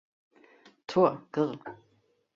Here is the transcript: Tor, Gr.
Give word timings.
Tor, 0.87 1.21
Gr. 1.31 1.53